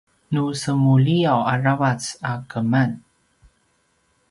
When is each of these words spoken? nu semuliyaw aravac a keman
nu 0.31 0.43
semuliyaw 0.63 1.39
aravac 1.53 2.01
a 2.29 2.31
keman 2.49 2.91